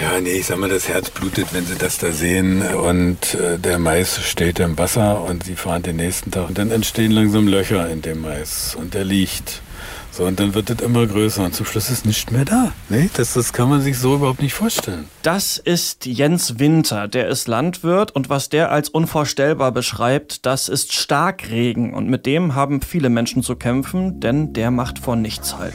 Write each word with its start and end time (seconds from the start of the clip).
Ja, 0.00 0.20
nee, 0.20 0.32
ich 0.32 0.46
sag 0.46 0.58
mal, 0.58 0.68
das 0.68 0.88
Herz 0.88 1.10
blutet, 1.10 1.48
wenn 1.52 1.66
sie 1.66 1.76
das 1.76 1.98
da 1.98 2.10
sehen 2.10 2.62
und 2.62 3.34
äh, 3.34 3.58
der 3.58 3.78
Mais 3.78 4.20
steht 4.24 4.58
im 4.58 4.76
Wasser 4.76 5.22
und 5.22 5.44
sie 5.44 5.54
fahren 5.54 5.82
den 5.82 5.96
nächsten 5.96 6.32
Tag 6.32 6.48
und 6.48 6.58
dann 6.58 6.72
entstehen 6.72 7.12
langsam 7.12 7.46
Löcher 7.46 7.88
in 7.88 8.02
dem 8.02 8.22
Mais 8.22 8.74
und 8.74 8.94
der 8.94 9.04
liegt. 9.04 9.62
So, 10.10 10.24
und 10.24 10.38
dann 10.38 10.54
wird 10.54 10.70
es 10.70 10.80
immer 10.80 11.06
größer 11.06 11.44
und 11.44 11.54
zum 11.54 11.66
Schluss 11.66 11.90
ist 11.90 12.06
nichts 12.06 12.30
mehr 12.30 12.44
da. 12.44 12.72
Nee, 12.88 13.10
das, 13.16 13.34
das 13.34 13.52
kann 13.52 13.68
man 13.68 13.82
sich 13.82 13.98
so 13.98 14.14
überhaupt 14.14 14.42
nicht 14.42 14.54
vorstellen. 14.54 15.08
Das 15.22 15.58
ist 15.58 16.06
Jens 16.06 16.58
Winter, 16.60 17.08
der 17.08 17.28
ist 17.28 17.48
Landwirt 17.48 18.12
und 18.12 18.30
was 18.30 18.48
der 18.48 18.70
als 18.70 18.88
unvorstellbar 18.88 19.72
beschreibt, 19.72 20.46
das 20.46 20.68
ist 20.68 20.92
Starkregen 20.92 21.94
und 21.94 22.08
mit 22.08 22.26
dem 22.26 22.54
haben 22.54 22.80
viele 22.80 23.10
Menschen 23.10 23.42
zu 23.42 23.56
kämpfen, 23.56 24.20
denn 24.20 24.52
der 24.52 24.70
macht 24.70 25.00
vor 25.00 25.16
nichts 25.16 25.56
halt. 25.56 25.74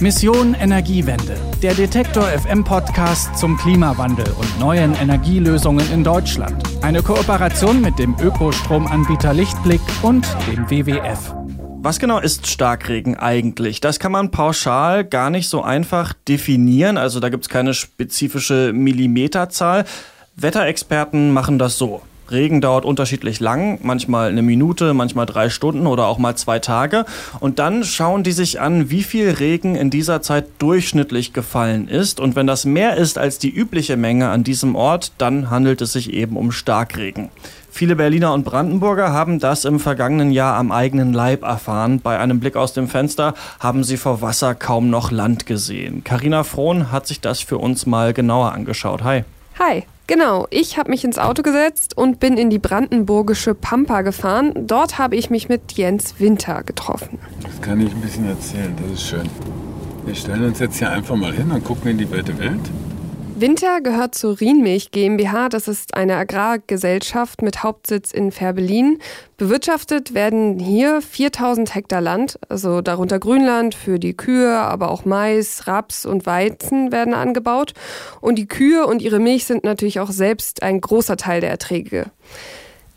Mission 0.00 0.54
Energiewende, 0.54 1.36
der 1.62 1.72
Detektor 1.72 2.24
FM 2.24 2.64
Podcast 2.64 3.38
zum 3.38 3.56
Klimawandel 3.56 4.26
und 4.38 4.58
neuen 4.58 4.92
Energielösungen 4.96 5.88
in 5.92 6.02
Deutschland. 6.02 6.62
Eine 6.82 7.00
Kooperation 7.00 7.80
mit 7.80 7.98
dem 8.00 8.16
Ökostromanbieter 8.20 9.32
Lichtblick 9.32 9.80
und 10.02 10.26
dem 10.48 10.68
WWF. 10.68 11.34
Was 11.78 12.00
genau 12.00 12.18
ist 12.18 12.48
Starkregen 12.48 13.16
eigentlich? 13.16 13.80
Das 13.80 14.00
kann 14.00 14.10
man 14.10 14.32
pauschal 14.32 15.04
gar 15.04 15.30
nicht 15.30 15.48
so 15.48 15.62
einfach 15.62 16.12
definieren. 16.26 16.98
Also 16.98 17.20
da 17.20 17.28
gibt 17.28 17.44
es 17.44 17.48
keine 17.48 17.72
spezifische 17.72 18.72
Millimeterzahl. 18.74 19.84
Wetterexperten 20.34 21.32
machen 21.32 21.60
das 21.60 21.78
so. 21.78 22.02
Regen 22.30 22.60
dauert 22.60 22.84
unterschiedlich 22.84 23.40
lang, 23.40 23.78
manchmal 23.82 24.28
eine 24.28 24.42
Minute, 24.42 24.94
manchmal 24.94 25.26
drei 25.26 25.50
Stunden 25.50 25.86
oder 25.86 26.06
auch 26.06 26.18
mal 26.18 26.36
zwei 26.36 26.58
Tage. 26.58 27.04
Und 27.40 27.58
dann 27.58 27.84
schauen 27.84 28.22
die 28.22 28.32
sich 28.32 28.60
an, 28.60 28.90
wie 28.90 29.02
viel 29.02 29.30
Regen 29.30 29.76
in 29.76 29.90
dieser 29.90 30.22
Zeit 30.22 30.46
durchschnittlich 30.58 31.32
gefallen 31.32 31.88
ist. 31.88 32.20
Und 32.20 32.36
wenn 32.36 32.46
das 32.46 32.64
mehr 32.64 32.96
ist 32.96 33.18
als 33.18 33.38
die 33.38 33.50
übliche 33.50 33.96
Menge 33.96 34.28
an 34.30 34.44
diesem 34.44 34.74
Ort, 34.74 35.12
dann 35.18 35.50
handelt 35.50 35.80
es 35.82 35.92
sich 35.92 36.12
eben 36.12 36.36
um 36.36 36.52
Starkregen. 36.52 37.30
Viele 37.70 37.96
Berliner 37.96 38.32
und 38.32 38.44
Brandenburger 38.44 39.12
haben 39.12 39.40
das 39.40 39.64
im 39.64 39.80
vergangenen 39.80 40.30
Jahr 40.30 40.56
am 40.56 40.70
eigenen 40.70 41.12
Leib 41.12 41.42
erfahren. 41.42 42.00
Bei 42.00 42.20
einem 42.20 42.38
Blick 42.38 42.54
aus 42.54 42.72
dem 42.72 42.86
Fenster 42.86 43.34
haben 43.58 43.82
sie 43.82 43.96
vor 43.96 44.22
Wasser 44.22 44.54
kaum 44.54 44.90
noch 44.90 45.10
Land 45.10 45.44
gesehen. 45.44 46.04
Karina 46.04 46.44
Frohn 46.44 46.92
hat 46.92 47.08
sich 47.08 47.20
das 47.20 47.40
für 47.40 47.58
uns 47.58 47.84
mal 47.84 48.12
genauer 48.12 48.52
angeschaut. 48.52 49.02
Hi. 49.02 49.24
Hi. 49.58 49.82
Genau, 50.06 50.46
ich 50.50 50.76
habe 50.76 50.90
mich 50.90 51.02
ins 51.02 51.18
Auto 51.18 51.42
gesetzt 51.42 51.96
und 51.96 52.20
bin 52.20 52.36
in 52.36 52.50
die 52.50 52.58
brandenburgische 52.58 53.54
Pampa 53.54 54.02
gefahren. 54.02 54.52
Dort 54.66 54.98
habe 54.98 55.16
ich 55.16 55.30
mich 55.30 55.48
mit 55.48 55.72
Jens 55.72 56.20
Winter 56.20 56.62
getroffen. 56.62 57.18
Das 57.42 57.60
kann 57.62 57.80
ich 57.80 57.90
ein 57.90 58.00
bisschen 58.02 58.28
erzählen, 58.28 58.74
das 58.82 59.00
ist 59.00 59.08
schön. 59.08 59.28
Wir 60.04 60.14
stellen 60.14 60.44
uns 60.44 60.58
jetzt 60.58 60.78
hier 60.78 60.90
einfach 60.90 61.16
mal 61.16 61.32
hin 61.32 61.50
und 61.50 61.64
gucken 61.64 61.92
in 61.92 61.98
die 61.98 62.10
weite 62.10 62.38
Welt. 62.38 62.60
Winter 63.36 63.80
gehört 63.80 64.14
zur 64.14 64.38
Rienmilch 64.38 64.92
GmbH. 64.92 65.48
Das 65.48 65.66
ist 65.66 65.94
eine 65.94 66.14
Agrargesellschaft 66.14 67.42
mit 67.42 67.64
Hauptsitz 67.64 68.12
in 68.12 68.30
Färbelin. 68.30 69.00
Bewirtschaftet 69.38 70.14
werden 70.14 70.60
hier 70.60 71.02
4000 71.02 71.74
Hektar 71.74 72.00
Land, 72.00 72.38
also 72.48 72.80
darunter 72.80 73.18
Grünland 73.18 73.74
für 73.74 73.98
die 73.98 74.16
Kühe, 74.16 74.56
aber 74.56 74.88
auch 74.88 75.04
Mais, 75.04 75.66
Raps 75.66 76.06
und 76.06 76.26
Weizen 76.26 76.92
werden 76.92 77.12
angebaut. 77.12 77.74
Und 78.20 78.36
die 78.36 78.46
Kühe 78.46 78.86
und 78.86 79.02
ihre 79.02 79.18
Milch 79.18 79.46
sind 79.46 79.64
natürlich 79.64 79.98
auch 79.98 80.12
selbst 80.12 80.62
ein 80.62 80.80
großer 80.80 81.16
Teil 81.16 81.40
der 81.40 81.50
Erträge. 81.50 82.12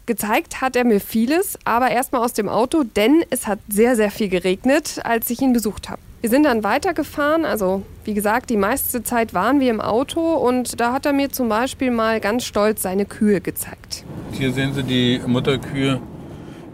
Gezeigt 0.05 0.61
hat 0.61 0.75
er 0.75 0.85
mir 0.85 0.99
vieles, 0.99 1.57
aber 1.65 1.89
erstmal 1.89 2.23
aus 2.23 2.33
dem 2.33 2.47
Auto, 2.47 2.83
denn 2.83 3.23
es 3.31 3.47
hat 3.47 3.57
sehr, 3.69 3.95
sehr 3.95 4.11
viel 4.11 4.29
geregnet, 4.29 4.99
als 5.03 5.31
ich 5.31 5.41
ihn 5.41 5.51
besucht 5.51 5.89
habe. 5.89 5.99
Wir 6.19 6.31
sind 6.31 6.43
dann 6.43 6.63
weitergefahren, 6.63 7.45
also 7.45 7.83
wie 8.03 8.15
gesagt, 8.15 8.49
die 8.49 8.57
meiste 8.57 9.03
Zeit 9.03 9.35
waren 9.35 9.59
wir 9.59 9.69
im 9.69 9.79
Auto 9.79 10.19
und 10.33 10.81
da 10.81 10.91
hat 10.91 11.05
er 11.05 11.13
mir 11.13 11.29
zum 11.31 11.47
Beispiel 11.47 11.91
mal 11.91 12.19
ganz 12.19 12.43
stolz 12.43 12.81
seine 12.81 13.05
Kühe 13.05 13.39
gezeigt. 13.39 14.03
Hier 14.31 14.51
sehen 14.51 14.73
Sie 14.73 14.81
die 14.81 15.21
Mutterkühe, 15.27 16.01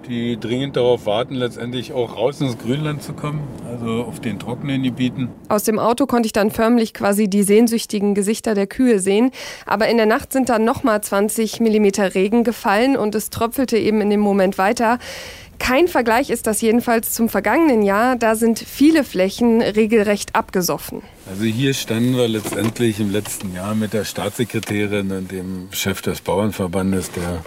die 0.08 0.40
dringend 0.40 0.78
darauf 0.78 1.06
warten, 1.06 1.36
letztendlich 1.36 1.92
auch 1.92 2.16
raus 2.16 2.40
ins 2.40 2.58
Grünland 2.58 3.04
zu 3.04 3.12
kommen, 3.12 3.42
also 3.70 4.04
auf 4.04 4.22
den 4.22 4.40
trockenen 4.40 4.82
Gebieten. 4.82 5.28
Aus 5.50 5.64
dem 5.64 5.78
Auto 5.78 6.06
konnte 6.06 6.28
ich 6.28 6.34
dann 6.34 6.50
förmlich 6.50 6.94
quasi 6.94 7.28
die 7.28 7.44
sehnsüchtigen 7.44 8.14
Gesichter 8.16 8.56
der 8.56 8.68
Kühe 8.68 9.00
sehen. 9.00 9.32
Aber 9.66 9.90
in 9.90 9.98
der 9.98 10.06
Nacht 10.06 10.32
sind 10.32 10.48
dann 10.48 10.64
nochmal 10.64 11.02
20 11.02 11.60
Millimeter 11.60 12.16
Regen 12.16 12.46
gefallen 12.46 12.96
und 12.96 13.14
es 13.14 13.30
tröpfelte 13.30 13.78
eben 13.78 14.00
in 14.00 14.10
dem 14.10 14.22
Moment 14.22 14.58
weiter. 14.58 15.00
Kein 15.60 15.88
Vergleich 15.88 16.30
ist 16.30 16.48
das 16.48 16.62
jedenfalls 16.62 17.14
zum 17.14 17.30
vergangenen 17.30 17.84
Jahr. 17.84 18.16
Da 18.16 18.36
sind 18.36 18.60
viele 18.60 19.04
Flächen 19.04 19.62
regelrecht 19.62 20.36
abgesoffen. 20.36 21.02
Also 21.30 21.44
hier 21.44 21.74
standen 21.74 22.18
wir 22.18 22.28
letztendlich 22.28 23.00
im 23.00 23.12
letzten 23.12 23.54
Jahr 23.54 23.74
mit 23.76 23.94
der 23.94 24.04
Staatssekretärin 24.04 25.12
und 25.12 25.32
dem 25.32 25.70
Chef 25.72 26.02
des 26.02 26.22
Bauernverbandes, 26.22 27.12
der 27.12 27.44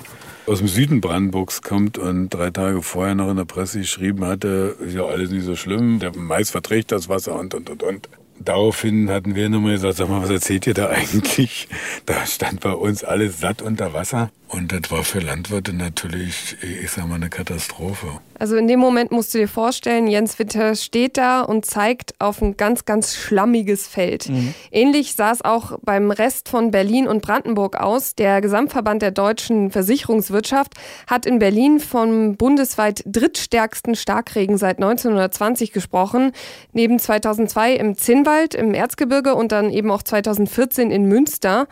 aus 0.46 0.58
dem 0.58 0.68
Süden 0.68 1.00
Brandenburgs 1.00 1.62
kommt 1.62 1.98
und 1.98 2.30
drei 2.30 2.50
Tage 2.50 2.80
vorher 2.82 3.14
noch 3.14 3.30
in 3.30 3.36
der 3.36 3.44
Presse 3.44 3.80
geschrieben 3.80 4.24
hatte, 4.24 4.76
ist 4.80 4.94
ja 4.94 5.04
alles 5.04 5.30
nicht 5.30 5.44
so 5.44 5.56
schlimm, 5.56 5.98
der 5.98 6.16
Mais 6.16 6.50
verträgt 6.50 6.92
das 6.92 7.08
Wasser 7.08 7.38
und, 7.38 7.52
und, 7.52 7.68
und, 7.68 7.82
und. 7.82 8.08
Daraufhin 8.38 9.10
hatten 9.10 9.34
wir 9.34 9.48
nochmal 9.48 9.72
gesagt, 9.72 9.96
sag 9.96 10.08
mal, 10.08 10.22
was 10.22 10.30
erzählt 10.30 10.66
ihr 10.66 10.74
da 10.74 10.88
eigentlich? 10.90 11.68
Da 12.04 12.26
stand 12.26 12.60
bei 12.60 12.72
uns 12.72 13.02
alles 13.02 13.40
satt 13.40 13.62
unter 13.62 13.92
Wasser. 13.92 14.30
Und 14.48 14.70
das 14.70 14.92
war 14.92 15.02
für 15.02 15.18
Landwirte 15.18 15.72
natürlich, 15.72 16.56
ich 16.62 16.90
sag 16.92 17.08
mal, 17.08 17.16
eine 17.16 17.30
Katastrophe. 17.30 18.20
Also 18.38 18.56
in 18.56 18.68
dem 18.68 18.78
Moment 18.78 19.10
musst 19.10 19.34
du 19.34 19.38
dir 19.38 19.48
vorstellen, 19.48 20.06
Jens 20.06 20.38
Witter 20.38 20.76
steht 20.76 21.16
da 21.16 21.40
und 21.40 21.66
zeigt 21.66 22.14
auf 22.20 22.40
ein 22.42 22.56
ganz, 22.56 22.84
ganz 22.84 23.16
schlammiges 23.16 23.88
Feld. 23.88 24.28
Mhm. 24.28 24.54
Ähnlich 24.70 25.16
sah 25.16 25.32
es 25.32 25.44
auch 25.44 25.78
beim 25.82 26.12
Rest 26.12 26.48
von 26.48 26.70
Berlin 26.70 27.08
und 27.08 27.22
Brandenburg 27.22 27.76
aus. 27.76 28.14
Der 28.14 28.40
Gesamtverband 28.40 29.02
der 29.02 29.10
deutschen 29.10 29.72
Versicherungswirtschaft 29.72 30.74
hat 31.08 31.26
in 31.26 31.40
Berlin 31.40 31.80
vom 31.80 32.36
bundesweit 32.36 33.02
drittstärksten 33.04 33.96
Starkregen 33.96 34.58
seit 34.58 34.76
1920 34.76 35.72
gesprochen. 35.72 36.30
Neben 36.72 37.00
2002 37.00 37.72
im 37.72 37.96
Zinnwald, 37.96 38.54
im 38.54 38.74
Erzgebirge 38.74 39.34
und 39.34 39.50
dann 39.50 39.70
eben 39.70 39.90
auch 39.90 40.04
2014 40.04 40.92
in 40.92 41.06
Münster. 41.06 41.66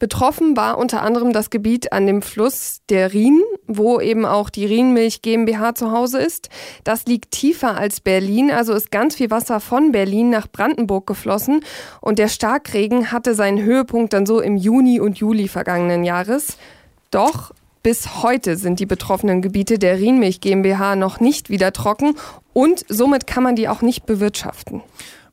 Betroffen 0.00 0.56
war 0.56 0.78
unter 0.78 1.02
anderem 1.02 1.34
das 1.34 1.50
Gebiet 1.50 1.92
an 1.92 2.06
dem 2.06 2.22
Fluss 2.22 2.80
der 2.88 3.12
Rhin, 3.12 3.42
wo 3.66 4.00
eben 4.00 4.24
auch 4.24 4.48
die 4.48 4.64
Rhinmilch 4.64 5.20
GmbH 5.20 5.74
zu 5.74 5.92
Hause 5.92 6.18
ist. 6.18 6.48
Das 6.84 7.04
liegt 7.04 7.32
tiefer 7.32 7.76
als 7.76 8.00
Berlin, 8.00 8.50
also 8.50 8.72
ist 8.72 8.90
ganz 8.90 9.16
viel 9.16 9.30
Wasser 9.30 9.60
von 9.60 9.92
Berlin 9.92 10.30
nach 10.30 10.48
Brandenburg 10.48 11.06
geflossen 11.06 11.62
und 12.00 12.18
der 12.18 12.28
Starkregen 12.28 13.12
hatte 13.12 13.34
seinen 13.34 13.62
Höhepunkt 13.62 14.14
dann 14.14 14.24
so 14.24 14.40
im 14.40 14.56
Juni 14.56 15.00
und 15.00 15.18
Juli 15.18 15.48
vergangenen 15.48 16.02
Jahres. 16.02 16.56
Doch 17.10 17.52
bis 17.82 18.22
heute 18.22 18.56
sind 18.56 18.80
die 18.80 18.86
betroffenen 18.86 19.42
Gebiete 19.42 19.78
der 19.78 19.98
Rhinmilch 19.98 20.40
GmbH 20.40 20.96
noch 20.96 21.20
nicht 21.20 21.50
wieder 21.50 21.74
trocken 21.74 22.14
und 22.54 22.86
somit 22.88 23.26
kann 23.26 23.42
man 23.42 23.54
die 23.54 23.68
auch 23.68 23.82
nicht 23.82 24.06
bewirtschaften. 24.06 24.82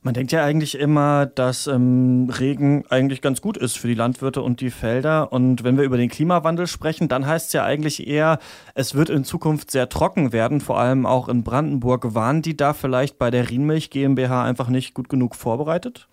Man 0.08 0.14
denkt 0.14 0.32
ja 0.32 0.42
eigentlich 0.42 0.78
immer, 0.78 1.26
dass 1.26 1.66
ähm, 1.66 2.30
Regen 2.30 2.86
eigentlich 2.88 3.20
ganz 3.20 3.42
gut 3.42 3.58
ist 3.58 3.76
für 3.76 3.88
die 3.88 3.94
Landwirte 3.94 4.40
und 4.40 4.62
die 4.62 4.70
Felder. 4.70 5.34
Und 5.34 5.64
wenn 5.64 5.76
wir 5.76 5.84
über 5.84 5.98
den 5.98 6.08
Klimawandel 6.08 6.66
sprechen, 6.66 7.08
dann 7.08 7.26
heißt 7.26 7.48
es 7.48 7.52
ja 7.52 7.62
eigentlich 7.62 8.06
eher, 8.06 8.38
es 8.74 8.94
wird 8.94 9.10
in 9.10 9.24
Zukunft 9.24 9.70
sehr 9.70 9.90
trocken 9.90 10.32
werden, 10.32 10.62
vor 10.62 10.80
allem 10.80 11.04
auch 11.04 11.28
in 11.28 11.42
Brandenburg. 11.42 12.14
Waren 12.14 12.40
die 12.40 12.56
da 12.56 12.72
vielleicht 12.72 13.18
bei 13.18 13.30
der 13.30 13.50
Rienmilch 13.50 13.90
GmbH 13.90 14.44
einfach 14.44 14.70
nicht 14.70 14.94
gut 14.94 15.10
genug 15.10 15.34
vorbereitet? 15.34 16.08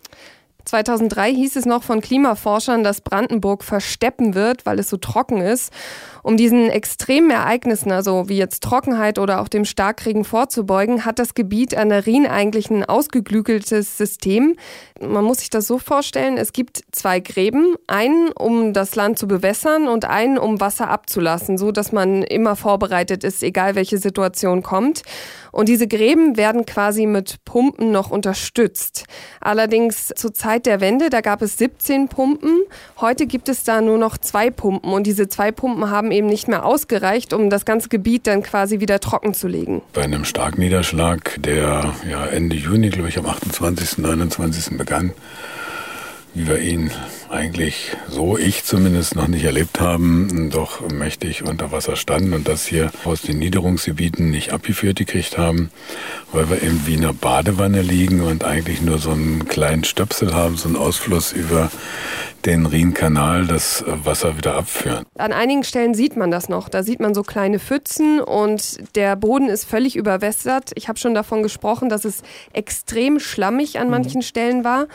2003 0.65 1.33
hieß 1.33 1.55
es 1.55 1.65
noch 1.65 1.83
von 1.83 2.01
Klimaforschern, 2.01 2.83
dass 2.83 3.01
Brandenburg 3.01 3.63
versteppen 3.63 4.33
wird, 4.33 4.65
weil 4.65 4.79
es 4.79 4.89
so 4.89 4.97
trocken 4.97 5.41
ist. 5.41 5.71
Um 6.23 6.37
diesen 6.37 6.69
extremen 6.71 7.29
Ereignissen, 7.29 7.91
also 7.91 8.29
wie 8.29 8.37
jetzt 8.37 8.63
Trockenheit 8.63 9.19
oder 9.19 9.41
auch 9.41 9.47
dem 9.47 9.63
Starkregen 9.63 10.23
vorzubeugen, 10.25 11.05
hat 11.05 11.19
das 11.19 11.35
Gebiet 11.35 11.77
an 11.77 11.89
der 11.89 12.07
Rhin 12.07 12.25
eigentlich 12.25 12.71
ein 12.71 12.83
ausgeklügeltes 12.83 13.95
System. 13.95 14.55
Man 14.99 15.23
muss 15.23 15.37
sich 15.39 15.51
das 15.51 15.67
so 15.67 15.77
vorstellen, 15.77 16.37
es 16.37 16.51
gibt 16.51 16.83
zwei 16.91 17.19
Gräben, 17.19 17.75
einen, 17.85 18.31
um 18.31 18.73
das 18.73 18.95
Land 18.95 19.19
zu 19.19 19.27
bewässern 19.27 19.87
und 19.87 20.05
einen, 20.05 20.39
um 20.39 20.59
Wasser 20.59 20.89
abzulassen, 20.89 21.59
so 21.59 21.71
dass 21.71 21.91
man 21.91 22.23
immer 22.23 22.55
vorbereitet 22.55 23.23
ist, 23.23 23.43
egal 23.43 23.75
welche 23.75 23.99
Situation 23.99 24.63
kommt. 24.63 25.03
Und 25.51 25.69
diese 25.69 25.87
Gräben 25.87 26.37
werden 26.37 26.65
quasi 26.65 27.05
mit 27.05 27.45
Pumpen 27.45 27.91
noch 27.91 28.09
unterstützt. 28.09 29.05
Allerdings 29.39 30.11
zur 30.15 30.33
Zeit 30.33 30.54
der 30.63 30.81
Wende, 30.81 31.09
da 31.09 31.21
gab 31.21 31.41
es 31.41 31.57
17 31.57 32.07
Pumpen. 32.07 32.61
Heute 32.99 33.25
gibt 33.25 33.49
es 33.49 33.63
da 33.63 33.81
nur 33.81 33.97
noch 33.97 34.17
zwei 34.17 34.49
Pumpen 34.49 34.91
und 34.93 35.05
diese 35.05 35.27
zwei 35.27 35.51
Pumpen 35.51 35.89
haben 35.89 36.11
eben 36.11 36.27
nicht 36.27 36.47
mehr 36.47 36.65
ausgereicht, 36.65 37.33
um 37.33 37.49
das 37.49 37.65
ganze 37.65 37.89
Gebiet 37.89 38.27
dann 38.27 38.43
quasi 38.43 38.79
wieder 38.79 38.99
trocken 38.99 39.33
zu 39.33 39.47
legen. 39.47 39.81
Bei 39.93 40.03
einem 40.03 40.25
Starkniederschlag, 40.25 41.35
der 41.39 41.93
ja 42.09 42.25
Ende 42.27 42.55
Juni, 42.55 42.89
glaube 42.89 43.09
ich, 43.09 43.17
am 43.17 43.25
28., 43.25 43.97
29. 43.97 44.77
begann, 44.77 45.11
wie 46.35 46.47
wir 46.47 46.59
ihn 46.59 46.91
eigentlich 47.29 47.95
so, 48.09 48.37
ich 48.37 48.65
zumindest 48.65 49.15
noch 49.15 49.27
nicht 49.27 49.45
erlebt 49.45 49.79
haben, 49.79 50.49
doch 50.51 50.87
mächtig 50.89 51.43
unter 51.43 51.71
Wasser 51.71 51.95
standen 51.95 52.33
und 52.33 52.47
das 52.47 52.65
hier 52.65 52.91
aus 53.05 53.21
den 53.21 53.39
Niederungsgebieten 53.39 54.29
nicht 54.29 54.51
abgeführt 54.51 54.97
gekriegt 54.97 55.37
haben, 55.37 55.71
weil 56.33 56.49
wir 56.49 56.61
im 56.61 56.85
Wiener 56.85 57.13
Badewanne 57.13 57.81
liegen 57.81 58.21
und 58.21 58.43
eigentlich 58.43 58.81
nur 58.81 58.99
so 58.99 59.11
einen 59.11 59.47
kleinen 59.47 59.85
Stöpsel 59.85 60.33
haben, 60.33 60.57
so 60.57 60.67
einen 60.67 60.75
Ausfluss 60.75 61.31
über 61.31 61.71
den 62.45 62.65
Rhinkanal 62.65 63.47
das 63.47 63.83
Wasser 63.87 64.37
wieder 64.37 64.55
abführen. 64.55 65.05
An 65.17 65.31
einigen 65.31 65.63
Stellen 65.63 65.95
sieht 65.95 66.15
man 66.15 66.31
das 66.31 66.49
noch. 66.49 66.69
Da 66.69 66.83
sieht 66.83 66.99
man 66.99 67.15
so 67.15 67.23
kleine 67.23 67.59
Pfützen 67.59 68.19
und 68.19 68.95
der 68.95 69.15
Boden 69.15 69.47
ist 69.47 69.65
völlig 69.65 69.95
überwässert. 69.95 70.71
Ich 70.75 70.87
habe 70.89 70.99
schon 70.99 71.15
davon 71.15 71.43
gesprochen, 71.43 71.89
dass 71.89 72.05
es 72.05 72.21
extrem 72.53 73.19
schlammig 73.19 73.79
an 73.79 73.87
mhm. 73.87 73.91
manchen 73.91 74.21
Stellen 74.21 74.63
war. 74.63 74.87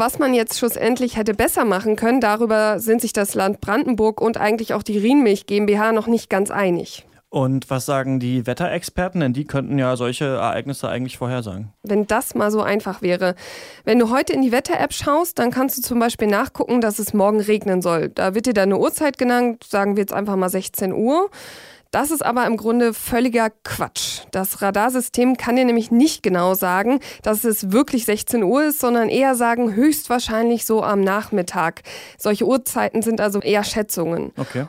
Was 0.00 0.20
man 0.20 0.32
jetzt 0.32 0.56
schlussendlich 0.56 1.16
hätte 1.16 1.34
besser 1.34 1.64
machen 1.64 1.96
können, 1.96 2.20
darüber 2.20 2.78
sind 2.78 3.00
sich 3.00 3.12
das 3.12 3.34
Land 3.34 3.60
Brandenburg 3.60 4.20
und 4.20 4.36
eigentlich 4.36 4.72
auch 4.72 4.84
die 4.84 4.96
Rienmilch 4.96 5.46
GmbH 5.46 5.90
noch 5.90 6.06
nicht 6.06 6.30
ganz 6.30 6.52
einig. 6.52 7.04
Und 7.30 7.68
was 7.68 7.84
sagen 7.84 8.20
die 8.20 8.46
Wetterexperten? 8.46 9.20
Denn 9.20 9.32
die 9.32 9.44
könnten 9.44 9.76
ja 9.76 9.96
solche 9.96 10.24
Ereignisse 10.24 10.88
eigentlich 10.88 11.18
vorhersagen. 11.18 11.72
Wenn 11.82 12.06
das 12.06 12.36
mal 12.36 12.52
so 12.52 12.62
einfach 12.62 13.02
wäre. 13.02 13.34
Wenn 13.84 13.98
du 13.98 14.10
heute 14.10 14.32
in 14.34 14.42
die 14.42 14.52
Wetter-App 14.52 14.92
schaust, 14.92 15.40
dann 15.40 15.50
kannst 15.50 15.76
du 15.76 15.82
zum 15.82 15.98
Beispiel 15.98 16.28
nachgucken, 16.28 16.80
dass 16.80 17.00
es 17.00 17.12
morgen 17.12 17.40
regnen 17.40 17.82
soll. 17.82 18.08
Da 18.08 18.36
wird 18.36 18.46
dir 18.46 18.54
dann 18.54 18.68
eine 18.68 18.78
Uhrzeit 18.78 19.18
genannt, 19.18 19.64
sagen 19.64 19.96
wir 19.96 20.02
jetzt 20.02 20.12
einfach 20.12 20.36
mal 20.36 20.48
16 20.48 20.92
Uhr. 20.92 21.28
Das 21.90 22.10
ist 22.10 22.22
aber 22.24 22.46
im 22.46 22.58
Grunde 22.58 22.92
völliger 22.92 23.48
Quatsch. 23.64 24.20
Das 24.30 24.60
Radarsystem 24.60 25.38
kann 25.38 25.56
dir 25.56 25.64
nämlich 25.64 25.90
nicht 25.90 26.22
genau 26.22 26.52
sagen, 26.54 27.00
dass 27.22 27.44
es 27.44 27.72
wirklich 27.72 28.04
16 28.04 28.42
Uhr 28.42 28.64
ist, 28.64 28.78
sondern 28.78 29.08
eher 29.08 29.34
sagen, 29.34 29.74
höchstwahrscheinlich 29.74 30.66
so 30.66 30.82
am 30.82 31.00
Nachmittag. 31.00 31.82
Solche 32.18 32.46
Uhrzeiten 32.46 33.00
sind 33.00 33.22
also 33.22 33.40
eher 33.40 33.64
Schätzungen. 33.64 34.32
Okay. 34.36 34.66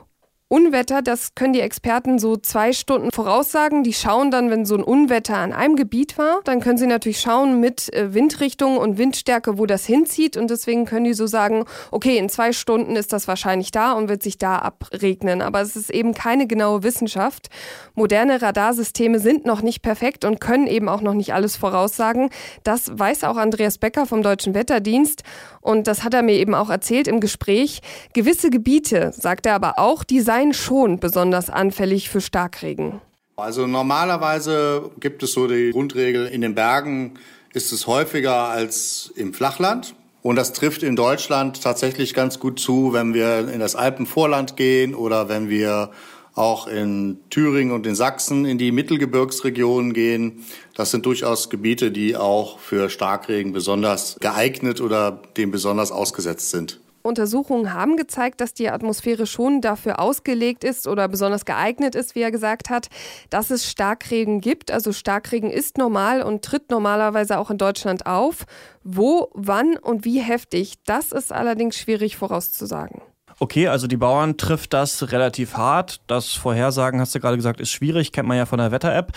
Unwetter, 0.51 1.03
das 1.03 1.35
können 1.35 1.53
die 1.53 1.61
Experten 1.61 2.17
so 2.17 2.35
zwei 2.35 2.73
Stunden 2.73 3.11
voraussagen. 3.11 3.83
Die 3.83 3.93
schauen 3.93 4.31
dann, 4.31 4.49
wenn 4.49 4.65
so 4.65 4.75
ein 4.75 4.83
Unwetter 4.83 5.37
an 5.37 5.53
einem 5.53 5.75
Gebiet 5.75 6.17
war, 6.17 6.41
dann 6.43 6.59
können 6.59 6.79
sie 6.79 6.87
natürlich 6.87 7.21
schauen 7.21 7.59
mit 7.59 7.93
äh, 7.93 8.15
Windrichtung 8.15 8.77
und 8.77 8.97
Windstärke, 8.97 9.59
wo 9.59 9.67
das 9.67 9.85
hinzieht. 9.85 10.37
Und 10.37 10.49
deswegen 10.49 10.85
können 10.85 11.03
die 11.05 11.13
so 11.13 11.27
sagen, 11.27 11.65
okay, 11.91 12.17
in 12.17 12.29
zwei 12.29 12.51
Stunden 12.51 12.95
ist 12.95 13.13
das 13.13 13.27
wahrscheinlich 13.27 13.69
da 13.69 13.93
und 13.93 14.09
wird 14.09 14.23
sich 14.23 14.39
da 14.39 14.57
abregnen. 14.57 15.43
Aber 15.43 15.61
es 15.61 15.75
ist 15.75 15.91
eben 15.91 16.15
keine 16.15 16.47
genaue 16.47 16.81
Wissenschaft. 16.81 17.49
Moderne 17.93 18.41
Radarsysteme 18.41 19.19
sind 19.19 19.45
noch 19.45 19.61
nicht 19.61 19.83
perfekt 19.83 20.25
und 20.25 20.41
können 20.41 20.65
eben 20.65 20.89
auch 20.89 21.01
noch 21.01 21.13
nicht 21.13 21.31
alles 21.31 21.57
voraussagen. 21.57 22.31
Das 22.63 22.89
weiß 22.97 23.23
auch 23.25 23.37
Andreas 23.37 23.77
Becker 23.77 24.07
vom 24.07 24.23
Deutschen 24.23 24.55
Wetterdienst. 24.55 25.21
Und 25.61 25.85
das 25.85 26.03
hat 26.03 26.15
er 26.15 26.23
mir 26.23 26.33
eben 26.33 26.55
auch 26.55 26.71
erzählt 26.71 27.07
im 27.07 27.19
Gespräch. 27.19 27.81
Gewisse 28.13 28.49
Gebiete, 28.49 29.11
sagt 29.15 29.45
er 29.45 29.53
aber 29.53 29.77
auch, 29.77 30.03
die 30.03 30.21
seien 30.21 30.38
schon 30.53 30.99
besonders 30.99 31.49
anfällig 31.49 32.09
für 32.09 32.21
Starkregen. 32.21 33.01
Also 33.35 33.67
normalerweise 33.67 34.91
gibt 34.99 35.23
es 35.23 35.33
so 35.33 35.47
die 35.47 35.71
Grundregel, 35.71 36.27
in 36.27 36.41
den 36.41 36.55
Bergen 36.55 37.13
ist 37.53 37.71
es 37.71 37.87
häufiger 37.87 38.49
als 38.49 39.11
im 39.15 39.33
Flachland. 39.33 39.95
Und 40.21 40.35
das 40.35 40.51
trifft 40.51 40.83
in 40.83 40.95
Deutschland 40.95 41.63
tatsächlich 41.63 42.13
ganz 42.13 42.39
gut 42.39 42.59
zu, 42.59 42.91
wenn 42.91 43.13
wir 43.13 43.47
in 43.49 43.59
das 43.59 43.75
Alpenvorland 43.75 44.57
gehen 44.57 44.93
oder 44.93 45.29
wenn 45.29 45.49
wir 45.49 45.91
auch 46.35 46.67
in 46.67 47.19
Thüringen 47.29 47.73
und 47.73 47.87
in 47.87 47.95
Sachsen 47.95 48.45
in 48.45 48.57
die 48.57 48.71
Mittelgebirgsregionen 48.71 49.93
gehen. 49.93 50.45
Das 50.75 50.91
sind 50.91 51.05
durchaus 51.05 51.49
Gebiete, 51.49 51.91
die 51.91 52.15
auch 52.15 52.59
für 52.59 52.89
Starkregen 52.89 53.51
besonders 53.51 54.17
geeignet 54.19 54.81
oder 54.81 55.21
dem 55.37 55.51
besonders 55.51 55.91
ausgesetzt 55.91 56.51
sind. 56.51 56.79
Untersuchungen 57.01 57.73
haben 57.73 57.97
gezeigt, 57.97 58.41
dass 58.41 58.53
die 58.53 58.69
Atmosphäre 58.69 59.25
schon 59.25 59.61
dafür 59.61 59.99
ausgelegt 59.99 60.63
ist 60.63 60.87
oder 60.87 61.07
besonders 61.07 61.45
geeignet 61.45 61.95
ist, 61.95 62.15
wie 62.15 62.21
er 62.21 62.31
gesagt 62.31 62.69
hat, 62.69 62.87
dass 63.29 63.49
es 63.49 63.69
Starkregen 63.69 64.41
gibt. 64.41 64.71
Also 64.71 64.91
Starkregen 64.91 65.51
ist 65.51 65.77
normal 65.77 66.21
und 66.21 66.43
tritt 66.43 66.69
normalerweise 66.69 67.37
auch 67.39 67.49
in 67.49 67.57
Deutschland 67.57 68.05
auf. 68.05 68.45
Wo, 68.83 69.29
wann 69.33 69.77
und 69.77 70.05
wie 70.05 70.19
heftig, 70.19 70.75
das 70.85 71.11
ist 71.11 71.31
allerdings 71.31 71.77
schwierig 71.77 72.17
vorauszusagen. 72.17 73.01
Okay, 73.41 73.67
also 73.67 73.87
die 73.87 73.97
Bauern 73.97 74.35
trifft 74.35 74.73
das 74.73 75.11
relativ 75.11 75.55
hart. 75.55 76.01
Das 76.07 76.33
Vorhersagen, 76.33 76.99
hast 76.99 77.15
du 77.15 77.19
gerade 77.19 77.37
gesagt, 77.37 77.61
ist 77.61 77.71
schwierig, 77.71 78.11
kennt 78.11 78.27
man 78.27 78.37
ja 78.37 78.45
von 78.45 78.59
der 78.59 78.71
Wetter-App. 78.71 79.13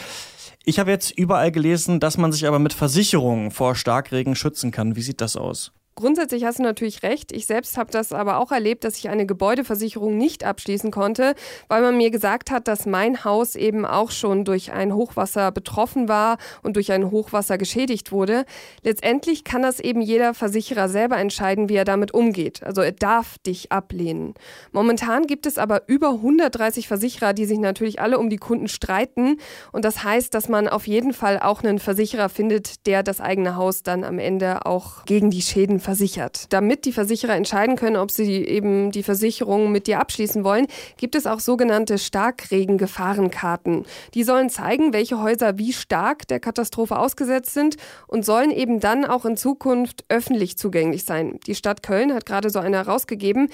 Ich 0.64 0.78
habe 0.78 0.93
jetzt 0.93 1.11
überall 1.11 1.50
gelesen, 1.50 1.99
dass 1.99 2.19
man 2.19 2.31
sich 2.31 2.46
aber 2.46 2.61
mit 2.61 2.73
Versicherungen 2.73 3.50
vor 3.50 3.75
Starkregen 3.75 4.37
schützen 4.37 4.70
kann. 4.70 4.94
Wie 4.94 5.02
sieht 5.02 5.20
das 5.20 5.37
aus? 5.37 5.73
Grundsätzlich 5.94 6.44
hast 6.44 6.59
du 6.59 6.62
natürlich 6.62 7.03
recht. 7.03 7.33
Ich 7.33 7.44
selbst 7.44 7.77
habe 7.77 7.91
das 7.91 8.15
aber 8.15 8.39
auch 8.39 8.50
erlebt, 8.50 8.85
dass 8.85 8.97
ich 8.97 9.11
eine 9.11 9.27
Gebäudeversicherung 9.27 10.17
nicht 10.17 10.43
abschließen 10.43 10.91
konnte, 10.91 11.35
weil 11.69 11.83
man 11.83 11.99
mir 11.99 12.11
gesagt 12.11 12.50
hat, 12.50 12.67
dass 12.67 12.87
mein 12.87 13.25
Haus 13.25 13.56
eben 13.56 13.85
auch 13.85 14.11
schon 14.11 14.47
durch 14.47 14.73
ein 14.73 14.94
Hochwasser 14.94 15.53
betroffen 15.53 16.09
war 16.09 16.39
und 16.62 16.77
durch 16.77 16.93
ein 16.93 17.11
Hochwasser 17.11 17.59
geschädigt 17.59 18.11
wurde. 18.11 18.47
Letztendlich 18.83 19.44
kann 19.44 19.61
das 19.61 19.81
eben 19.81 20.00
jeder 20.00 20.33
Versicherer 20.33 20.89
selber 20.89 21.19
entscheiden, 21.19 21.69
wie 21.69 21.77
er 21.77 21.85
damit 21.85 22.15
umgeht. 22.15 22.62
Also 22.62 22.81
er 22.81 22.93
darf 22.93 23.37
dich 23.38 23.71
ablehnen. 23.71 24.33
Momentan 24.73 25.27
gibt 25.27 25.45
es 25.45 25.59
aber 25.59 25.83
über 25.88 26.12
130 26.12 26.88
Versicherer, 26.88 27.35
die 27.35 27.45
sich 27.45 27.59
natürlich 27.59 28.00
alle 28.00 28.19
um 28.19 28.31
die 28.31 28.38
Kunden 28.38 28.69
streiten. 28.69 29.37
Und 29.73 29.85
das 29.85 30.03
heißt, 30.03 30.33
dass 30.33 30.49
man 30.49 30.69
auf 30.69 30.87
jeden 30.87 31.12
Fall 31.12 31.38
auch 31.38 31.62
einen 31.62 31.79
Versicherer 31.79 32.31
findet, 32.31 32.87
der 32.87 33.03
das 33.03 33.21
eigene 33.21 33.56
Haus 33.56 33.83
dann 33.83 34.05
am 34.05 34.19
Ende 34.19 34.65
auch 34.65 35.05
gegen 35.05 35.29
die 35.29 35.43
Schäden 35.43 35.81
versichert. 35.82 36.46
Damit 36.50 36.87
die 36.87 36.93
Versicherer 36.93 37.34
entscheiden 37.34 37.76
können, 37.76 37.96
ob 37.96 38.11
sie 38.11 38.44
eben 38.44 38.90
die 38.90 39.02
Versicherung 39.02 39.70
mit 39.70 39.87
dir 39.87 40.00
abschließen 40.00 40.44
wollen, 40.44 40.67
gibt 40.96 41.14
es 41.14 41.26
auch 41.26 41.40
sogenannte 41.40 41.99
Starkregengefahrenkarten. 41.99 43.84
Die 44.14 44.25
sollen 44.25 44.49
zeigen, 44.49 44.93
welche 44.93 45.20
Häuser 45.20 45.58
wie 45.58 45.73
stark 45.73 46.26
der 46.29 46.40
Katastrophe 46.40 46.99
ausgesetzt 46.99 47.52
sind 47.52 47.76
und 48.06 48.25
sollen 48.25 48.50
eben 48.50 48.81
dann 48.81 49.05
auch 49.05 49.25
in 49.25 49.37
Zukunft 49.37 50.05
öffentlich 50.08 50.56
zugänglich 50.56 51.05
sein. 51.05 51.38
Die 51.46 51.55
Stadt 51.55 51.82
Köln 51.82 52.14
hat 52.14 52.25
gerade 52.25 52.49
so 52.49 52.58
eine 52.58 52.78
herausgegeben. 52.78 53.49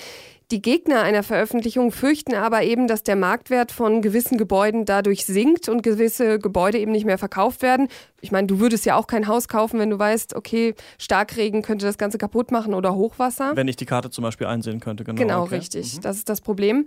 Die 0.50 0.62
Gegner 0.62 1.02
einer 1.02 1.22
Veröffentlichung 1.22 1.92
fürchten 1.92 2.34
aber 2.34 2.62
eben, 2.62 2.88
dass 2.88 3.02
der 3.02 3.16
Marktwert 3.16 3.70
von 3.70 4.00
gewissen 4.00 4.38
Gebäuden 4.38 4.86
dadurch 4.86 5.26
sinkt 5.26 5.68
und 5.68 5.82
gewisse 5.82 6.38
Gebäude 6.38 6.78
eben 6.78 6.90
nicht 6.90 7.04
mehr 7.04 7.18
verkauft 7.18 7.60
werden. 7.60 7.88
Ich 8.22 8.32
meine, 8.32 8.46
du 8.46 8.58
würdest 8.58 8.86
ja 8.86 8.96
auch 8.96 9.06
kein 9.06 9.28
Haus 9.28 9.46
kaufen, 9.48 9.78
wenn 9.78 9.90
du 9.90 9.98
weißt, 9.98 10.34
okay, 10.34 10.74
Starkregen 10.96 11.60
könnte 11.60 11.84
das 11.84 11.98
Ganze 11.98 12.16
kaputt 12.16 12.50
machen 12.50 12.72
oder 12.72 12.94
Hochwasser. 12.94 13.52
Wenn 13.56 13.68
ich 13.68 13.76
die 13.76 13.84
Karte 13.84 14.08
zum 14.08 14.22
Beispiel 14.22 14.46
einsehen 14.46 14.80
könnte, 14.80 15.04
genau. 15.04 15.20
Genau, 15.20 15.42
okay. 15.42 15.56
richtig. 15.56 15.96
Mhm. 15.96 16.00
Das 16.00 16.16
ist 16.16 16.30
das 16.30 16.40
Problem. 16.40 16.86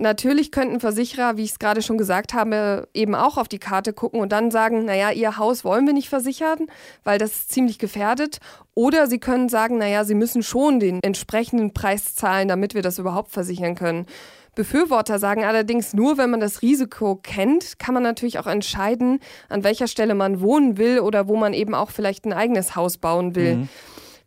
Natürlich 0.00 0.50
könnten 0.50 0.80
Versicherer, 0.80 1.36
wie 1.36 1.44
ich 1.44 1.50
es 1.50 1.58
gerade 1.58 1.82
schon 1.82 1.98
gesagt 1.98 2.32
habe, 2.32 2.88
eben 2.94 3.14
auch 3.14 3.36
auf 3.36 3.48
die 3.48 3.58
Karte 3.58 3.92
gucken 3.92 4.18
und 4.20 4.32
dann 4.32 4.50
sagen, 4.50 4.86
naja, 4.86 5.10
ihr 5.10 5.36
Haus 5.36 5.62
wollen 5.62 5.86
wir 5.86 5.92
nicht 5.92 6.08
versichern, 6.08 6.68
weil 7.04 7.18
das 7.18 7.32
ist 7.32 7.52
ziemlich 7.52 7.78
gefährdet. 7.78 8.38
Oder 8.74 9.08
sie 9.08 9.18
können 9.18 9.50
sagen, 9.50 9.76
naja, 9.76 10.04
sie 10.04 10.14
müssen 10.14 10.42
schon 10.42 10.80
den 10.80 11.00
entsprechenden 11.02 11.74
Preis 11.74 12.14
zahlen, 12.14 12.48
damit 12.48 12.72
wir 12.72 12.80
das 12.80 12.98
überhaupt 12.98 13.30
versichern 13.30 13.74
können. 13.74 14.06
Befürworter 14.54 15.18
sagen 15.18 15.44
allerdings, 15.44 15.92
nur 15.92 16.16
wenn 16.16 16.30
man 16.30 16.40
das 16.40 16.62
Risiko 16.62 17.16
kennt, 17.16 17.78
kann 17.78 17.92
man 17.92 18.02
natürlich 18.02 18.38
auch 18.38 18.46
entscheiden, 18.46 19.20
an 19.50 19.64
welcher 19.64 19.86
Stelle 19.86 20.14
man 20.14 20.40
wohnen 20.40 20.78
will 20.78 21.00
oder 21.00 21.28
wo 21.28 21.36
man 21.36 21.52
eben 21.52 21.74
auch 21.74 21.90
vielleicht 21.90 22.24
ein 22.24 22.32
eigenes 22.32 22.74
Haus 22.74 22.96
bauen 22.96 23.34
will. 23.34 23.56
Mhm. 23.56 23.68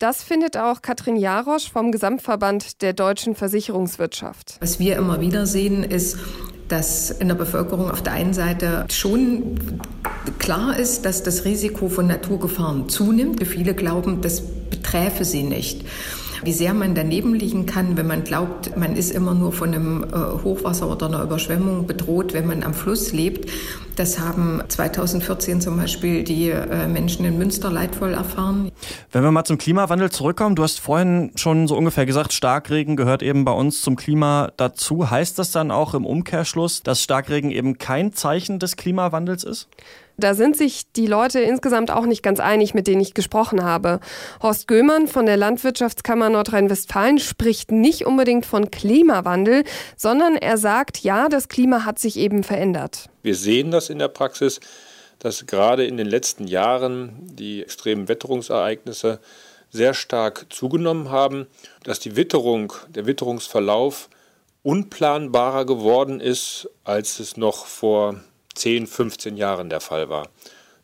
Das 0.03 0.21
findet 0.21 0.57
auch 0.57 0.81
Katrin 0.81 1.15
Jarosch 1.15 1.71
vom 1.71 1.93
Gesamtverband 1.93 2.81
der 2.81 2.91
deutschen 2.91 3.35
Versicherungswirtschaft. 3.35 4.57
Was 4.59 4.77
wir 4.77 4.97
immer 4.97 5.21
wieder 5.21 5.45
sehen, 5.45 5.85
ist, 5.85 6.17
dass 6.67 7.09
in 7.09 7.29
der 7.29 7.35
Bevölkerung 7.35 7.89
auf 7.89 8.03
der 8.03 8.11
einen 8.11 8.33
Seite 8.33 8.85
schon 8.91 9.79
klar 10.39 10.77
ist, 10.77 11.05
dass 11.05 11.23
das 11.23 11.45
Risiko 11.45 11.87
von 11.87 12.07
Naturgefahren 12.07 12.89
zunimmt. 12.89 13.47
Viele 13.47 13.73
glauben, 13.75 14.19
das 14.19 14.41
beträfe 14.41 15.23
sie 15.23 15.43
nicht. 15.43 15.85
Wie 16.43 16.51
sehr 16.51 16.73
man 16.73 16.93
daneben 16.93 17.33
liegen 17.33 17.65
kann, 17.65 17.95
wenn 17.95 18.07
man 18.07 18.23
glaubt, 18.23 18.75
man 18.75 18.95
ist 18.95 19.11
immer 19.11 19.33
nur 19.33 19.53
von 19.53 19.73
einem 19.73 20.03
äh, 20.03 20.43
Hochwasser 20.43 20.89
oder 20.91 21.07
einer 21.07 21.23
Überschwemmung 21.23 21.87
bedroht, 21.87 22.33
wenn 22.33 22.47
man 22.47 22.63
am 22.63 22.73
Fluss 22.73 23.13
lebt. 23.13 23.49
Das 23.95 24.19
haben 24.19 24.61
2014 24.67 25.61
zum 25.61 25.77
Beispiel 25.77 26.23
die 26.23 26.49
äh, 26.49 26.87
Menschen 26.87 27.25
in 27.25 27.37
Münster 27.37 27.69
leidvoll 27.69 28.13
erfahren. 28.13 28.71
Wenn 29.11 29.23
wir 29.23 29.31
mal 29.31 29.45
zum 29.45 29.57
Klimawandel 29.57 30.11
zurückkommen, 30.11 30.55
du 30.55 30.63
hast 30.63 30.79
vorhin 30.79 31.31
schon 31.35 31.67
so 31.67 31.77
ungefähr 31.77 32.05
gesagt, 32.05 32.33
Starkregen 32.33 32.95
gehört 32.95 33.23
eben 33.23 33.45
bei 33.45 33.51
uns 33.51 33.81
zum 33.81 33.95
Klima 33.95 34.51
dazu. 34.57 35.09
Heißt 35.09 35.39
das 35.39 35.51
dann 35.51 35.71
auch 35.71 35.93
im 35.93 36.05
Umkehrschluss, 36.05 36.81
dass 36.81 37.01
Starkregen 37.01 37.51
eben 37.51 37.77
kein 37.77 38.13
Zeichen 38.13 38.59
des 38.59 38.75
Klimawandels 38.75 39.43
ist? 39.43 39.69
Da 40.23 40.35
sind 40.35 40.55
sich 40.55 40.89
die 40.93 41.05
Leute 41.05 41.41
insgesamt 41.41 41.91
auch 41.91 42.05
nicht 42.05 42.23
ganz 42.23 42.39
einig, 42.39 42.73
mit 42.73 42.87
denen 42.87 43.01
ich 43.01 43.13
gesprochen 43.13 43.61
habe. 43.61 43.99
Horst 44.41 44.69
Göhmann 44.69 45.09
von 45.09 45.25
der 45.25 45.35
Landwirtschaftskammer 45.35 46.29
Nordrhein-Westfalen 46.29 47.19
spricht 47.19 47.73
nicht 47.73 48.05
unbedingt 48.05 48.45
von 48.45 48.71
Klimawandel, 48.71 49.65
sondern 49.97 50.37
er 50.37 50.57
sagt, 50.57 50.99
ja, 50.99 51.27
das 51.27 51.49
Klima 51.49 51.83
hat 51.83 51.99
sich 51.99 52.15
eben 52.15 52.43
verändert. 52.43 53.09
Wir 53.21 53.35
sehen 53.35 53.69
das 53.69 53.89
in 53.89 53.99
der 53.99 54.07
Praxis, 54.07 54.61
dass 55.19 55.45
gerade 55.45 55.85
in 55.85 55.97
den 55.97 56.07
letzten 56.07 56.47
Jahren 56.47 57.11
die 57.35 57.61
extremen 57.61 58.07
Witterungsereignisse 58.07 59.19
sehr 59.71 59.93
stark 59.93 60.45
zugenommen 60.49 61.11
haben, 61.11 61.47
dass 61.83 61.99
die 61.99 62.15
Witterung, 62.15 62.71
der 62.87 63.05
Witterungsverlauf 63.07 64.07
unplanbarer 64.61 65.65
geworden 65.65 66.21
ist, 66.21 66.69
als 66.85 67.19
es 67.19 67.35
noch 67.35 67.65
vor 67.65 68.21
10, 68.55 68.87
15 68.87 69.37
Jahren 69.37 69.69
der 69.69 69.81
Fall 69.81 70.09
war. 70.09 70.29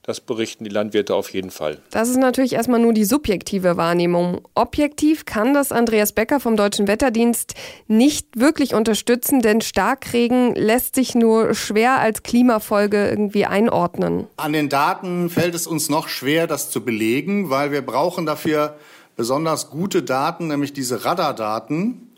Das 0.10 0.22
berichten 0.22 0.64
die 0.64 0.72
Landwirte 0.72 1.14
auf 1.14 1.30
jeden 1.34 1.52
Fall. 1.52 1.78
Das 1.92 2.10
ist 2.10 2.18
natürlich 2.18 2.54
erstmal 2.54 2.80
nur 2.80 2.94
die 2.94 3.06
subjektive 3.06 3.78
Wahrnehmung. 3.78 4.42
Objektiv 4.56 5.26
kann 5.26 5.54
das 5.54 5.72
Andreas 5.72 6.14
Becker 6.14 6.40
vom 6.40 6.58
Deutschen 6.58 6.88
Wetterdienst 6.88 7.54
nicht 7.88 8.40
wirklich 8.40 8.74
unterstützen, 8.74 9.42
denn 9.42 9.62
Starkregen 9.62 10.56
lässt 10.56 10.96
sich 10.96 11.14
nur 11.14 11.54
schwer 11.54 12.00
als 12.00 12.24
Klimafolge 12.24 13.08
irgendwie 13.08 13.46
einordnen. 13.46 14.26
An 14.38 14.54
den 14.54 14.68
Daten 14.68 15.30
fällt 15.30 15.54
es 15.54 15.68
uns 15.68 15.90
noch 15.90 16.08
schwer, 16.08 16.48
das 16.48 16.72
zu 16.72 16.84
belegen, 16.84 17.52
weil 17.52 17.72
wir 17.72 17.84
brauchen 17.84 18.26
dafür 18.26 18.78
besonders 19.16 19.70
gute 19.70 20.02
Daten, 20.02 20.48
nämlich 20.48 20.74
diese 20.74 21.06
Radardaten. 21.06 22.09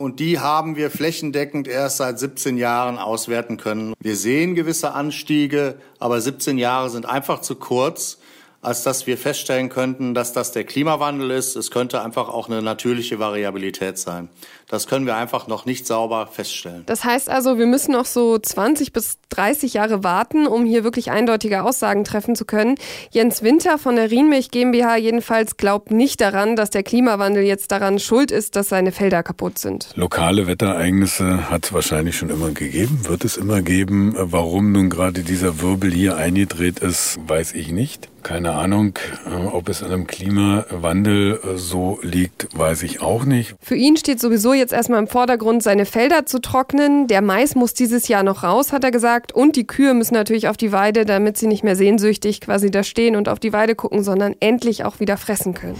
Und 0.00 0.18
die 0.18 0.38
haben 0.38 0.76
wir 0.76 0.90
flächendeckend 0.90 1.68
erst 1.68 1.98
seit 1.98 2.18
17 2.18 2.56
Jahren 2.56 2.96
auswerten 2.96 3.58
können. 3.58 3.92
Wir 4.00 4.16
sehen 4.16 4.54
gewisse 4.54 4.94
Anstiege, 4.94 5.74
aber 5.98 6.22
17 6.22 6.56
Jahre 6.56 6.88
sind 6.88 7.04
einfach 7.04 7.42
zu 7.42 7.54
kurz, 7.56 8.16
als 8.62 8.82
dass 8.82 9.06
wir 9.06 9.16
feststellen 9.16 9.70
könnten, 9.70 10.12
dass 10.12 10.32
das 10.34 10.52
der 10.52 10.64
Klimawandel 10.64 11.30
ist. 11.30 11.56
Es 11.56 11.70
könnte 11.70 12.02
einfach 12.02 12.28
auch 12.28 12.48
eine 12.48 12.60
natürliche 12.60 13.18
Variabilität 13.18 13.96
sein. 13.96 14.28
Das 14.68 14.86
können 14.86 15.06
wir 15.06 15.16
einfach 15.16 15.48
noch 15.48 15.64
nicht 15.64 15.86
sauber 15.86 16.28
feststellen. 16.30 16.84
Das 16.86 17.02
heißt 17.02 17.30
also, 17.30 17.58
wir 17.58 17.66
müssen 17.66 17.92
noch 17.92 18.04
so 18.04 18.38
20 18.38 18.92
bis 18.92 19.18
30 19.30 19.74
Jahre 19.74 20.04
warten, 20.04 20.46
um 20.46 20.66
hier 20.66 20.84
wirklich 20.84 21.10
eindeutige 21.10 21.62
Aussagen 21.64 22.04
treffen 22.04 22.36
zu 22.36 22.44
können. 22.44 22.76
Jens 23.10 23.42
Winter 23.42 23.78
von 23.78 23.96
der 23.96 24.10
Rienmilch 24.10 24.50
GmbH 24.50 24.96
jedenfalls 24.96 25.56
glaubt 25.56 25.90
nicht 25.90 26.20
daran, 26.20 26.54
dass 26.54 26.70
der 26.70 26.82
Klimawandel 26.82 27.42
jetzt 27.42 27.72
daran 27.72 27.98
schuld 27.98 28.30
ist, 28.30 28.56
dass 28.56 28.68
seine 28.68 28.92
Felder 28.92 29.22
kaputt 29.22 29.58
sind. 29.58 29.88
Lokale 29.96 30.46
Wetterereignisse 30.46 31.50
hat 31.50 31.64
es 31.64 31.72
wahrscheinlich 31.72 32.16
schon 32.16 32.30
immer 32.30 32.50
gegeben, 32.50 33.00
wird 33.08 33.24
es 33.24 33.38
immer 33.38 33.62
geben. 33.62 34.14
Warum 34.16 34.70
nun 34.70 34.90
gerade 34.90 35.22
dieser 35.22 35.62
Wirbel 35.62 35.90
hier 35.90 36.16
eingedreht 36.16 36.80
ist, 36.80 37.18
weiß 37.26 37.54
ich 37.54 37.72
nicht. 37.72 38.08
Keine 38.22 38.52
Ahnung, 38.52 38.98
äh, 39.26 39.46
ob 39.46 39.68
es 39.68 39.82
an 39.82 39.92
einem 39.92 40.06
Klimawandel 40.06 41.40
äh, 41.42 41.56
so 41.56 41.98
liegt, 42.02 42.48
weiß 42.56 42.82
ich 42.82 43.00
auch 43.00 43.24
nicht. 43.24 43.54
Für 43.60 43.74
ihn 43.74 43.96
steht 43.96 44.20
sowieso 44.20 44.52
jetzt 44.52 44.72
erstmal 44.72 45.00
im 45.00 45.08
Vordergrund, 45.08 45.62
seine 45.62 45.86
Felder 45.86 46.26
zu 46.26 46.40
trocknen. 46.40 47.06
Der 47.06 47.22
Mais 47.22 47.54
muss 47.54 47.74
dieses 47.74 48.08
Jahr 48.08 48.22
noch 48.22 48.42
raus, 48.42 48.72
hat 48.72 48.84
er 48.84 48.90
gesagt. 48.90 49.32
Und 49.32 49.56
die 49.56 49.66
Kühe 49.66 49.94
müssen 49.94 50.14
natürlich 50.14 50.48
auf 50.48 50.56
die 50.56 50.72
Weide, 50.72 51.04
damit 51.04 51.36
sie 51.38 51.46
nicht 51.46 51.64
mehr 51.64 51.76
sehnsüchtig 51.76 52.40
quasi 52.40 52.70
da 52.70 52.82
stehen 52.82 53.16
und 53.16 53.28
auf 53.28 53.38
die 53.38 53.52
Weide 53.52 53.74
gucken, 53.74 54.02
sondern 54.02 54.34
endlich 54.40 54.84
auch 54.84 55.00
wieder 55.00 55.16
fressen 55.16 55.54
können. 55.54 55.76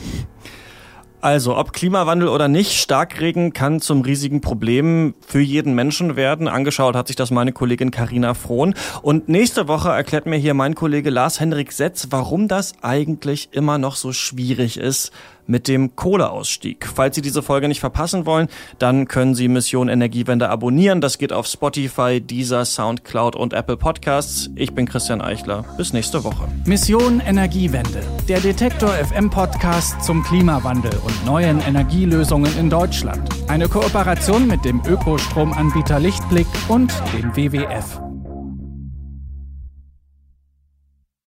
Also, 1.23 1.57
ob 1.57 1.75
Klimawandel 1.75 2.29
oder 2.29 2.49
nicht, 2.49 2.73
Starkregen 2.73 3.53
kann 3.53 3.81
zum 3.81 4.01
riesigen 4.01 4.41
Problem 4.41 5.15
für 5.27 5.41
jeden 5.41 5.75
Menschen 5.75 6.17
werden. 6.17 6.49
Angeschaut 6.49 6.97
hat 6.97 7.09
sich 7.09 7.17
das 7.17 7.31
meine 7.31 7.53
Kollegin 7.53 7.91
Karina 7.91 8.33
Frohn. 8.33 8.75
Und 9.03 9.29
nächste 9.29 9.69
Woche 9.69 9.91
erklärt 9.91 10.25
mir 10.25 10.37
hier 10.37 10.55
mein 10.55 10.75
Kollege 10.75 11.11
Lars-Henrik 11.11 11.73
Setz, 11.73 12.07
warum 12.11 12.49
das 12.49 12.73
eigentlich 12.81 13.51
immer 13.53 13.77
noch 13.77 13.97
so 13.97 14.13
schwierig 14.13 14.79
ist 14.79 15.13
mit 15.51 15.69
dem 15.69 15.97
Kohleausstieg. 15.97 16.87
Falls 16.95 17.17
Sie 17.17 17.23
diese 17.23 17.43
Folge 17.43 17.69
nicht 17.69 17.81
verpassen 17.81 18.25
wollen, 18.25 18.49
dann 18.79 19.09
können 19.09 19.35
Sie 19.35 19.49
Mission 19.49 19.89
Energiewende 19.89 20.49
abonnieren. 20.49 21.01
Das 21.01 21.19
geht 21.19 21.33
auf 21.33 21.47
Spotify, 21.47 22.21
Deezer, 22.21 22.65
Soundcloud 22.65 23.37
und 23.37 23.53
Apple 23.53 23.77
Podcasts. 23.77 24.49
Ich 24.55 24.73
bin 24.73 24.87
Christian 24.87 25.21
Eichler. 25.21 25.65
Bis 25.77 25.93
nächste 25.93 26.25
Woche. 26.25 26.49
Mission 26.65 27.21
Energiewende. 27.21 28.03
Der 28.29 28.41
Detektor 28.41 28.91
FM 28.91 29.29
Podcast 29.29 30.03
zum 30.03 30.23
Klimawandel 30.23 30.93
und 31.05 31.27
neuen 31.27 31.61
Energielösungen 31.61 32.57
in 32.59 32.71
Deutschland. 32.71 33.29
Eine 33.49 33.69
Kooperation 33.69 34.47
mit 34.47 34.65
dem 34.65 34.81
Ökostromanbieter 34.87 35.99
Lichtblick 35.99 36.47
und 36.69 36.93
dem 37.13 37.35
WWF. 37.37 38.10